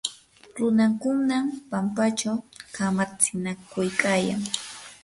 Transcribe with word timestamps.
runakunam 0.57 1.45
pampachaw 1.69 2.37
kamatsinakuykayan. 2.75 4.41